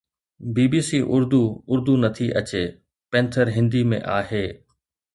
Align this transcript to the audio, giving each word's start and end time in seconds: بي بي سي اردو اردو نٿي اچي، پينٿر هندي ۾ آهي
بي 0.55 0.65
بي 0.71 0.79
سي 0.89 0.99
اردو 1.13 1.41
اردو 1.71 1.93
نٿي 2.03 2.27
اچي، 2.39 2.63
پينٿر 3.11 3.45
هندي 3.55 3.81
۾ 3.93 3.97
آهي 4.19 4.45